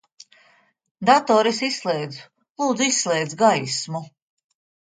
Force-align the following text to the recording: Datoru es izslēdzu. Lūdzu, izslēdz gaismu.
Datoru 1.09 1.51
es 1.51 1.59
izslēdzu. 1.69 2.25
Lūdzu, 2.63 2.89
izslēdz 2.95 3.39
gaismu. 3.47 4.07